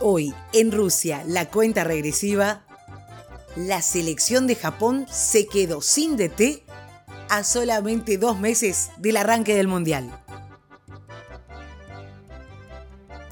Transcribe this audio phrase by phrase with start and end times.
[0.00, 2.66] Hoy, en Rusia, la cuenta regresiva,
[3.56, 6.64] la selección de Japón se quedó sin DT
[7.30, 10.22] a solamente dos meses del arranque del Mundial.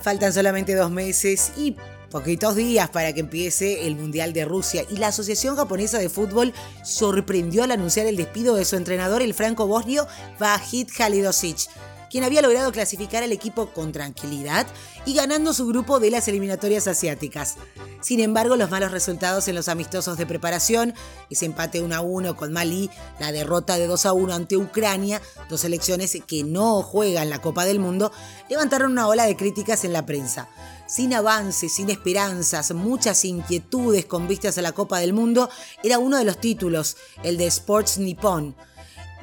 [0.00, 1.76] Faltan solamente dos meses y
[2.10, 6.54] poquitos días para que empiece el Mundial de Rusia y la Asociación Japonesa de Fútbol
[6.82, 10.06] sorprendió al anunciar el despido de su entrenador, el franco-bosnio
[10.38, 11.68] Vahid Halidosic
[12.14, 14.68] quien había logrado clasificar al equipo con tranquilidad
[15.04, 17.56] y ganando su grupo de las eliminatorias asiáticas.
[18.00, 20.94] Sin embargo, los malos resultados en los amistosos de preparación,
[21.28, 25.20] ese empate 1 a 1 con Malí, la derrota de 2 a 1 ante Ucrania,
[25.48, 28.12] dos selecciones que no juegan la Copa del Mundo,
[28.48, 30.48] levantaron una ola de críticas en la prensa.
[30.86, 35.50] Sin avances, sin esperanzas, muchas inquietudes con vistas a la Copa del Mundo,
[35.82, 38.54] era uno de los títulos, el de Sports Nippon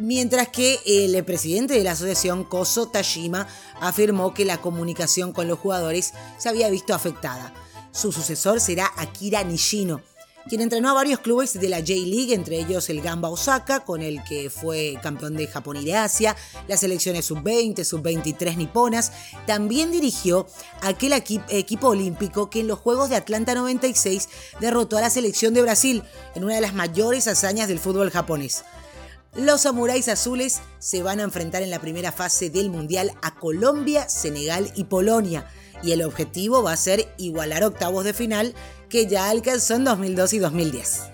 [0.01, 3.47] mientras que el presidente de la asociación, Koso Tajima,
[3.79, 7.53] afirmó que la comunicación con los jugadores se había visto afectada.
[7.91, 10.01] Su sucesor será Akira Nishino,
[10.49, 14.23] quien entrenó a varios clubes de la J-League, entre ellos el Gamba Osaka, con el
[14.23, 16.35] que fue campeón de Japón y de Asia,
[16.67, 19.11] las selecciones sub-20, sub-23 niponas.
[19.45, 20.47] También dirigió
[20.81, 25.61] aquel equipo olímpico que en los Juegos de Atlanta 96 derrotó a la selección de
[25.61, 26.01] Brasil
[26.33, 28.63] en una de las mayores hazañas del fútbol japonés.
[29.35, 34.09] Los samuráis azules se van a enfrentar en la primera fase del Mundial a Colombia,
[34.09, 35.49] Senegal y Polonia.
[35.81, 38.53] Y el objetivo va a ser igualar octavos de final
[38.89, 41.10] que ya alcanzó en 2002 y 2010.